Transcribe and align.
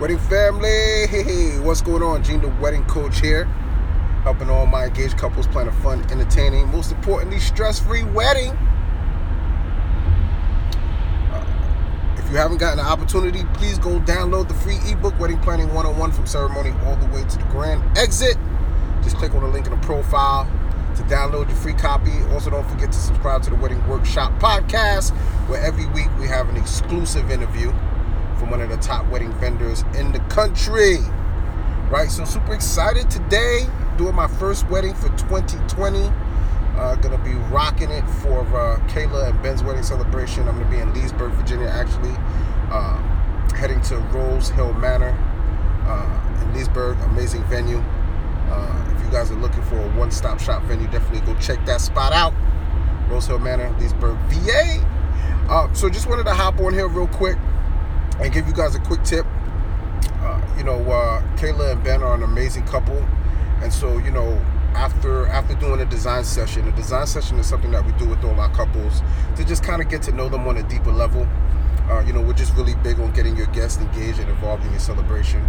Wedding 0.00 0.18
family, 0.20 1.08
hey, 1.08 1.24
hey, 1.24 1.58
what's 1.58 1.82
going 1.82 2.04
on? 2.04 2.22
Gene, 2.22 2.40
the 2.40 2.46
wedding 2.60 2.84
coach 2.84 3.18
here, 3.18 3.46
helping 4.22 4.48
all 4.48 4.64
my 4.64 4.84
engaged 4.84 5.18
couples 5.18 5.48
plan 5.48 5.66
a 5.66 5.72
fun, 5.72 6.08
entertaining, 6.12 6.68
most 6.68 6.92
importantly, 6.92 7.40
stress-free 7.40 8.04
wedding. 8.04 8.52
Uh, 11.32 12.14
if 12.16 12.30
you 12.30 12.36
haven't 12.36 12.58
gotten 12.58 12.78
an 12.78 12.86
opportunity, 12.86 13.42
please 13.54 13.76
go 13.80 13.98
download 13.98 14.46
the 14.46 14.54
free 14.54 14.78
ebook, 14.86 15.18
Wedding 15.18 15.40
Planning 15.40 15.66
101 15.74 16.12
from 16.12 16.28
ceremony 16.28 16.70
all 16.84 16.94
the 16.94 17.06
way 17.06 17.24
to 17.24 17.36
the 17.36 17.44
grand 17.50 17.82
exit. 17.98 18.36
Just 19.02 19.16
click 19.16 19.34
on 19.34 19.42
the 19.42 19.48
link 19.48 19.66
in 19.66 19.72
the 19.72 19.84
profile 19.84 20.44
to 20.94 21.02
download 21.12 21.48
your 21.48 21.56
free 21.56 21.74
copy. 21.74 22.12
Also, 22.30 22.50
don't 22.50 22.70
forget 22.70 22.92
to 22.92 22.98
subscribe 22.98 23.42
to 23.42 23.50
the 23.50 23.56
Wedding 23.56 23.84
Workshop 23.88 24.30
podcast, 24.38 25.10
where 25.48 25.60
every 25.60 25.86
week 25.86 26.06
we 26.20 26.28
have 26.28 26.48
an 26.48 26.56
exclusive 26.56 27.32
interview 27.32 27.72
from 28.38 28.50
one 28.50 28.60
of 28.60 28.68
the 28.68 28.76
top 28.76 29.06
wedding 29.10 29.32
vendors 29.34 29.82
in 29.96 30.12
the 30.12 30.20
country. 30.30 30.98
Right, 31.90 32.10
so 32.10 32.24
super 32.24 32.54
excited 32.54 33.10
today, 33.10 33.66
doing 33.96 34.14
my 34.14 34.28
first 34.28 34.68
wedding 34.68 34.94
for 34.94 35.08
2020. 35.16 36.10
Uh, 36.76 36.94
gonna 36.96 37.18
be 37.18 37.34
rocking 37.50 37.90
it 37.90 38.06
for 38.22 38.40
uh, 38.40 38.78
Kayla 38.88 39.30
and 39.30 39.42
Ben's 39.42 39.64
wedding 39.64 39.82
celebration. 39.82 40.46
I'm 40.46 40.58
gonna 40.58 40.70
be 40.70 40.78
in 40.78 40.92
Leesburg, 40.94 41.32
Virginia, 41.32 41.66
actually, 41.66 42.14
uh, 42.70 42.96
heading 43.56 43.80
to 43.82 43.98
Rose 43.98 44.50
Hill 44.50 44.72
Manor 44.74 45.16
uh, 45.86 46.42
in 46.42 46.54
Leesburg. 46.54 47.00
Amazing 47.00 47.42
venue. 47.44 47.78
Uh, 48.50 48.94
if 48.94 49.04
you 49.04 49.10
guys 49.10 49.30
are 49.30 49.36
looking 49.36 49.62
for 49.62 49.78
a 49.78 49.88
one-stop 49.96 50.38
shop 50.38 50.62
venue, 50.64 50.86
definitely 50.88 51.20
go 51.20 51.38
check 51.40 51.64
that 51.66 51.80
spot 51.80 52.12
out. 52.12 52.34
Rose 53.08 53.26
Hill 53.26 53.38
Manor, 53.38 53.74
Leesburg, 53.80 54.16
VA. 54.28 54.84
Uh, 55.48 55.72
so 55.72 55.88
just 55.88 56.06
wanted 56.06 56.24
to 56.24 56.34
hop 56.34 56.60
on 56.60 56.74
here 56.74 56.86
real 56.86 57.08
quick 57.08 57.38
and 58.20 58.32
give 58.32 58.46
you 58.46 58.54
guys 58.54 58.74
a 58.74 58.80
quick 58.80 59.02
tip. 59.04 59.26
Uh, 60.20 60.40
you 60.56 60.64
know, 60.64 60.78
uh, 60.90 61.22
Kayla 61.36 61.72
and 61.72 61.84
Ben 61.84 62.02
are 62.02 62.14
an 62.14 62.22
amazing 62.22 62.66
couple, 62.66 62.98
and 63.62 63.72
so 63.72 63.98
you 63.98 64.10
know, 64.10 64.40
after 64.74 65.26
after 65.28 65.54
doing 65.54 65.80
a 65.80 65.84
design 65.84 66.24
session, 66.24 66.66
a 66.68 66.72
design 66.72 67.06
session 67.06 67.38
is 67.38 67.46
something 67.46 67.70
that 67.70 67.84
we 67.84 67.92
do 67.92 68.08
with 68.08 68.22
all 68.24 68.38
our 68.38 68.50
couples 68.50 69.02
to 69.36 69.44
just 69.44 69.62
kind 69.62 69.80
of 69.82 69.88
get 69.88 70.02
to 70.02 70.12
know 70.12 70.28
them 70.28 70.46
on 70.46 70.56
a 70.56 70.62
deeper 70.68 70.92
level. 70.92 71.26
Uh, 71.90 72.00
you 72.06 72.12
know, 72.12 72.20
we're 72.20 72.34
just 72.34 72.54
really 72.54 72.74
big 72.76 73.00
on 73.00 73.10
getting 73.12 73.36
your 73.36 73.46
guests 73.46 73.80
engaged 73.80 74.18
and 74.18 74.28
involved 74.28 74.62
in 74.64 74.70
your 74.70 74.80
celebration. 74.80 75.40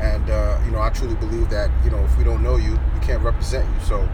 And 0.00 0.28
uh, 0.28 0.60
you 0.64 0.72
know, 0.72 0.80
I 0.80 0.90
truly 0.90 1.14
believe 1.16 1.50
that 1.50 1.70
you 1.84 1.90
know, 1.90 2.02
if 2.04 2.16
we 2.18 2.24
don't 2.24 2.42
know 2.42 2.56
you, 2.56 2.72
we 2.72 3.00
can't 3.00 3.22
represent 3.22 3.68
you. 3.72 3.86
So, 3.86 4.08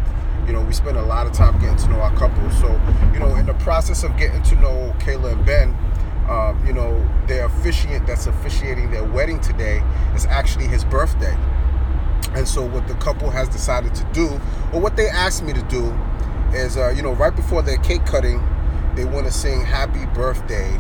you 0.47 0.53
know, 0.53 0.61
we 0.63 0.73
spend 0.73 0.99
a 0.99 1.03
lot 1.03 1.27
of 1.27 1.33
time 1.33 1.59
getting 1.61 1.77
to 1.79 1.89
know 1.89 2.01
our 2.01 2.15
couples. 2.17 2.59
So, 2.61 2.69
you 3.13 3.19
know, 3.19 3.35
in 3.37 3.47
the 3.47 3.55
process 3.55 4.03
of 4.05 4.17
getting 4.17 4.43
to 4.43 4.55
know 4.57 4.95
Kayla 4.99 5.33
and 5.33 5.47
Ben, 5.47 5.77
um, 6.31 6.65
you 6.65 6.73
know, 6.73 7.07
their 7.27 7.47
officiant 7.47 8.07
that's 8.07 8.29
officiating 8.29 8.91
their 8.93 9.05
wedding 9.05 9.41
today 9.41 9.83
is 10.15 10.27
actually 10.27 10.69
his 10.69 10.85
birthday. 10.85 11.37
And 12.35 12.47
so, 12.47 12.65
what 12.65 12.87
the 12.87 12.95
couple 12.95 13.31
has 13.31 13.49
decided 13.49 13.95
to 13.97 14.05
do, 14.13 14.41
or 14.73 14.81
what 14.81 14.97
they 14.97 15.09
asked 15.09 15.43
me 15.43 15.53
to 15.53 15.63
do, 15.63 15.93
is, 16.55 16.77
uh, 16.77 16.91
you 16.91 17.03
know, 17.03 17.13
right 17.15 17.35
before 17.35 17.63
their 17.63 17.79
cake 17.79 18.07
cutting, 18.07 18.41
they 18.95 19.05
want 19.05 19.27
to 19.27 19.33
sing 19.33 19.65
"Happy 19.65 20.07
Birthday" 20.15 20.79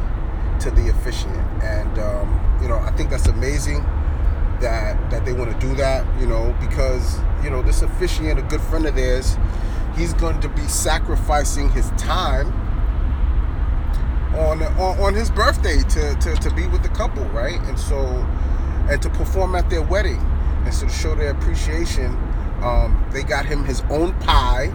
to 0.61 0.71
the 0.71 0.89
officiant, 0.91 1.37
and 1.65 1.99
um, 1.99 2.59
you 2.63 2.69
know, 2.69 2.79
I 2.79 2.93
think 2.93 3.11
that's 3.11 3.27
amazing 3.27 3.83
that 4.61 5.11
that 5.11 5.25
they 5.25 5.33
want 5.33 5.51
to 5.51 5.67
do 5.67 5.75
that. 5.77 6.07
You 6.21 6.29
know, 6.29 6.55
because 6.61 7.19
you 7.43 7.51
know, 7.51 7.61
this 7.61 7.83
officiant, 7.83 8.39
a 8.39 8.43
good 8.43 8.61
friend 8.61 8.87
of 8.87 8.95
theirs, 8.95 9.37
he's 9.97 10.15
going 10.15 10.41
to 10.43 10.49
be 10.49 10.63
sacrificing 10.69 11.71
his 11.71 11.91
time 11.93 12.53
on 14.41 14.63
on, 14.63 15.15
his 15.15 15.31
birthday 15.31 15.79
to, 15.83 16.15
to 16.17 16.35
to 16.37 16.55
be 16.55 16.67
with 16.67 16.83
the 16.83 16.89
couple, 16.91 17.25
right? 17.27 17.61
And 17.63 17.79
so, 17.79 17.99
and 18.89 19.01
to 19.03 19.11
perform 19.11 19.55
at 19.55 19.69
their 19.71 19.83
wedding, 19.83 20.21
and 20.65 20.75
so 20.75 20.87
to 20.87 20.93
show 20.93 21.15
their 21.15 21.31
appreciation, 21.31 22.17
um, 22.63 23.05
they 23.13 23.23
got 23.23 23.47
him 23.47 23.65
his 23.65 23.83
own 23.91 24.13
pie, 24.21 24.73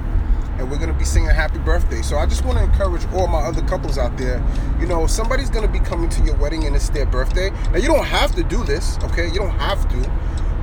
and 0.57 0.69
we're 0.69 0.77
gonna 0.77 0.93
be 0.93 1.05
singing 1.05 1.29
happy 1.29 1.59
birthday. 1.59 2.01
So 2.01 2.17
I 2.17 2.25
just 2.25 2.45
want 2.45 2.57
to 2.57 2.63
encourage 2.63 3.05
all 3.13 3.27
my 3.27 3.39
other 3.39 3.61
couples 3.63 3.97
out 3.97 4.17
there. 4.17 4.43
You 4.79 4.87
know, 4.87 5.07
somebody's 5.07 5.49
gonna 5.49 5.67
be 5.67 5.79
coming 5.79 6.09
to 6.09 6.23
your 6.23 6.35
wedding 6.35 6.65
and 6.65 6.75
it's 6.75 6.89
their 6.89 7.05
birthday. 7.05 7.49
Now 7.71 7.77
you 7.77 7.87
don't 7.87 8.05
have 8.05 8.35
to 8.35 8.43
do 8.43 8.63
this, 8.63 8.97
okay? 9.03 9.27
You 9.27 9.35
don't 9.39 9.59
have 9.59 9.87
to, 9.89 10.11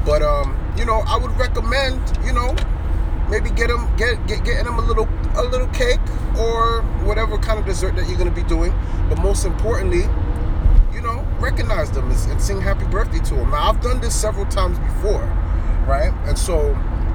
but 0.04 0.22
um, 0.22 0.56
you 0.76 0.84
know, 0.84 1.02
I 1.06 1.16
would 1.19 1.36
recommend, 1.38 2.00
you 2.24 2.32
know, 2.32 2.54
maybe 3.32 3.50
get 3.50 3.69
them 3.69 3.88
get, 3.97 4.15
get 4.28 4.44
getting 4.44 4.65
them 4.65 4.78
a 4.78 4.82
little 4.82 5.09
a 5.37 5.43
little 5.43 5.69
cake 5.69 6.00
or 6.38 6.82
whatever 7.03 7.37
kind 7.38 7.59
of 7.59 7.65
dessert 7.65 7.97
that 7.97 8.06
you're 8.06 8.19
to 8.19 8.31
be 8.31 8.44
doing. 8.44 8.72
But 9.09 9.19
most 9.19 9.44
importantly 9.44 10.04
you 10.94 11.00
know 11.00 11.26
recognize 11.41 11.91
them 11.91 12.10
and, 12.10 12.41
sing 12.41 12.60
happy 12.60 12.84
birthday 12.88 13.19
to 13.19 13.34
them 13.34 13.50
now 13.50 13.70
i've 13.70 13.81
done 13.81 13.98
this 14.00 14.15
several 14.15 14.44
times 14.47 14.78
before 14.78 15.25
right? 15.87 16.12
And 16.26 16.38
so 16.38 16.69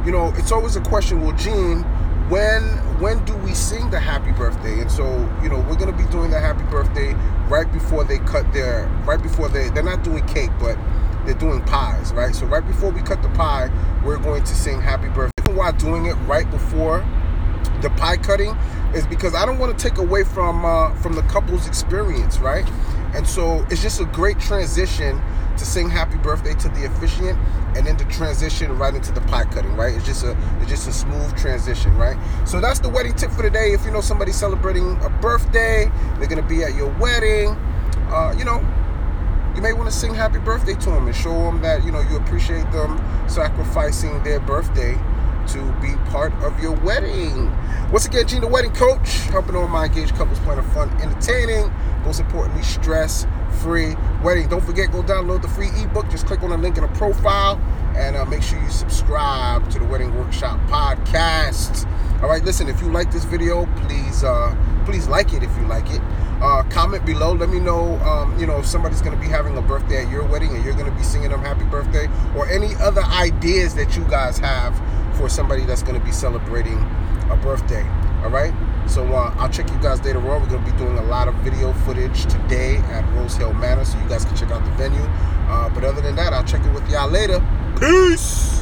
you 0.05 0.11
know 0.11 0.33
it's 0.35 0.51
always 0.51 0.75
a 0.75 0.81
question 0.81 1.21
well 1.21 1.35
gene 1.35 1.83
when 2.29 2.63
when 2.99 3.23
do 3.25 3.35
we 3.37 3.53
sing 3.53 3.89
the 3.89 3.99
happy 3.99 4.31
birthday? 4.31 4.81
And 4.81 4.91
so 4.91 5.05
you 5.41 5.49
know 5.49 5.59
we're 5.61 5.77
to 5.77 5.91
be 5.91 6.09
doing 6.11 6.31
the 6.31 6.39
happy 6.39 6.63
birthday 6.65 7.13
right 7.47 7.71
before 7.71 8.03
they 8.03 8.19
cut 8.19 8.51
their 8.53 8.87
right 9.05 9.21
before 9.21 9.49
they 9.49 9.69
they're 9.69 9.83
not 9.83 10.03
doing 10.03 10.25
cake 10.27 10.51
but 10.59 10.77
they're 11.25 11.35
doing 11.35 11.61
pies 11.63 12.13
right? 12.13 12.35
So 12.35 12.45
right 12.45 12.65
before 12.65 12.91
we 12.91 13.01
cut 13.01 13.21
the 13.21 13.29
pie 13.29 13.69
we're 14.03 14.17
going 14.17 14.43
to 14.43 14.55
sing 14.55 14.81
happy 14.81 15.09
birthday 15.09 15.36
doing 15.71 16.05
it 16.05 16.15
right 16.27 16.49
before 16.49 17.05
the 17.81 17.89
pie 17.91 18.17
cutting 18.17 18.55
is 18.93 19.05
because 19.07 19.35
I 19.35 19.45
don't 19.45 19.59
want 19.59 19.77
to 19.77 19.89
take 19.89 19.97
away 19.97 20.23
from 20.23 20.65
uh, 20.65 20.93
from 20.95 21.13
the 21.13 21.21
couple's 21.23 21.67
experience, 21.67 22.39
right? 22.39 22.67
And 23.13 23.27
so 23.27 23.65
it's 23.69 23.81
just 23.81 24.01
a 24.01 24.05
great 24.05 24.39
transition 24.39 25.21
to 25.57 25.65
sing 25.65 25.89
happy 25.89 26.17
birthday 26.17 26.53
to 26.53 26.69
the 26.69 26.85
officiant 26.85 27.37
and 27.75 27.85
then 27.85 27.97
to 27.97 28.05
transition 28.05 28.77
right 28.77 28.93
into 28.93 29.11
the 29.11 29.21
pie 29.21 29.45
cutting, 29.45 29.75
right? 29.75 29.93
It's 29.93 30.05
just 30.05 30.23
a 30.23 30.31
it's 30.59 30.69
just 30.69 30.87
a 30.87 30.93
smooth 30.93 31.37
transition, 31.37 31.95
right? 31.97 32.17
So 32.47 32.59
that's 32.59 32.79
the 32.79 32.89
wedding 32.89 33.13
tip 33.13 33.31
for 33.31 33.43
today. 33.43 33.73
If 33.73 33.85
you 33.85 33.91
know 33.91 34.01
somebody 34.01 34.31
celebrating 34.31 34.97
a 35.03 35.09
birthday, 35.09 35.91
they're 36.17 36.27
gonna 36.27 36.41
be 36.41 36.63
at 36.63 36.75
your 36.75 36.91
wedding, 36.99 37.49
uh, 38.09 38.33
you 38.37 38.45
know, 38.45 38.59
you 39.55 39.61
may 39.61 39.73
want 39.73 39.89
to 39.89 39.95
sing 39.95 40.13
happy 40.13 40.39
birthday 40.39 40.75
to 40.75 40.89
them 40.91 41.07
and 41.07 41.15
show 41.15 41.33
them 41.33 41.61
that 41.61 41.83
you 41.83 41.91
know 41.91 42.01
you 42.01 42.17
appreciate 42.17 42.71
them 42.71 43.01
sacrificing 43.27 44.23
their 44.23 44.39
birthday 44.39 44.97
to 45.49 45.71
be 45.81 45.95
part 46.09 46.33
of 46.43 46.59
your 46.61 46.73
wedding. 46.81 47.51
Once 47.91 48.05
again, 48.05 48.27
Gene, 48.27 48.41
the 48.41 48.47
wedding 48.47 48.73
coach, 48.73 49.09
helping 49.31 49.55
all 49.55 49.67
my 49.67 49.85
engaged 49.85 50.15
couples 50.15 50.39
plan 50.39 50.59
a 50.59 50.63
fun, 50.63 50.89
entertaining, 51.01 51.71
most 52.03 52.19
importantly, 52.19 52.63
stress-free 52.63 53.95
wedding. 54.23 54.47
Don't 54.49 54.63
forget, 54.63 54.91
go 54.91 55.01
download 55.01 55.41
the 55.41 55.47
free 55.47 55.69
ebook. 55.81 56.09
Just 56.09 56.25
click 56.25 56.43
on 56.43 56.49
the 56.49 56.57
link 56.57 56.77
in 56.77 56.83
the 56.83 56.89
profile 56.89 57.57
and 57.95 58.15
uh, 58.15 58.25
make 58.25 58.43
sure 58.43 58.61
you 58.61 58.69
subscribe 58.69 59.69
to 59.71 59.79
the 59.79 59.85
Wedding 59.85 60.13
Workshop 60.15 60.59
podcast. 60.69 61.89
All 62.21 62.29
right, 62.29 62.43
listen, 62.43 62.67
if 62.67 62.81
you 62.81 62.91
like 62.91 63.11
this 63.11 63.23
video, 63.25 63.65
please, 63.87 64.23
uh, 64.23 64.55
please 64.85 65.07
like 65.07 65.33
it 65.33 65.43
if 65.43 65.55
you 65.57 65.67
like 65.67 65.89
it. 65.89 66.01
Uh, 66.41 66.63
comment 66.69 67.05
below. 67.05 67.33
Let 67.33 67.49
me 67.49 67.59
know, 67.59 67.99
um, 68.01 68.37
you 68.39 68.45
know, 68.45 68.59
if 68.59 68.65
somebody's 68.65 69.01
going 69.01 69.15
to 69.15 69.21
be 69.21 69.27
having 69.27 69.57
a 69.57 69.61
birthday 69.61 70.03
at 70.03 70.11
your 70.11 70.23
wedding 70.23 70.55
and 70.55 70.63
you're 70.63 70.75
going 70.75 70.85
to 70.91 70.95
be 70.95 71.03
singing 71.03 71.29
them 71.29 71.41
happy 71.41 71.63
birthday 71.65 72.07
or 72.35 72.47
any 72.49 72.75
other 72.75 73.01
ideas 73.03 73.73
that 73.75 73.95
you 73.95 74.03
guys 74.05 74.37
have 74.37 74.79
for 75.17 75.27
somebody 75.29 75.65
that's 75.65 75.83
going 75.83 75.99
to 75.99 76.05
be 76.05 76.11
celebrating 76.11 76.77
a 77.29 77.37
birthday. 77.41 77.83
All 78.23 78.29
right. 78.29 78.53
So 78.87 79.03
uh, 79.13 79.33
I'll 79.37 79.49
check 79.49 79.69
you 79.69 79.77
guys 79.79 80.03
later 80.03 80.19
on. 80.19 80.41
We're 80.41 80.49
going 80.49 80.63
to 80.63 80.71
be 80.71 80.77
doing 80.77 80.97
a 80.97 81.03
lot 81.03 81.27
of 81.27 81.35
video 81.35 81.73
footage 81.73 82.23
today 82.25 82.77
at 82.77 83.03
Rose 83.13 83.35
Hill 83.35 83.53
Manor, 83.53 83.85
so 83.85 83.99
you 83.99 84.07
guys 84.07 84.23
can 84.25 84.35
check 84.35 84.51
out 84.51 84.63
the 84.63 84.71
venue. 84.71 85.01
Uh, 85.49 85.69
but 85.69 85.83
other 85.83 86.01
than 86.01 86.15
that, 86.15 86.33
I'll 86.33 86.43
check 86.43 86.63
in 86.63 86.73
with 86.73 86.89
y'all 86.89 87.09
later. 87.09 87.41
Peace. 87.79 88.56